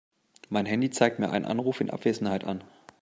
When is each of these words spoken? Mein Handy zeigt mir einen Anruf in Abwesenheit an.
Mein 0.49 0.65
Handy 0.65 0.89
zeigt 0.89 1.19
mir 1.19 1.29
einen 1.29 1.45
Anruf 1.45 1.79
in 1.79 1.91
Abwesenheit 1.91 2.43
an. 2.43 2.63